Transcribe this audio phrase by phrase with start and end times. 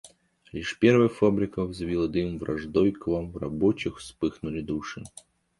[0.51, 5.03] Лишь первая фабрика взвила дым— враждой к вам в рабочих вспыхнули души.